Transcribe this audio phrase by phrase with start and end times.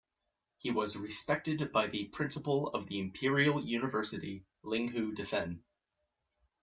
[0.57, 5.59] He was respected by the principal of the imperial university Linghu Defen.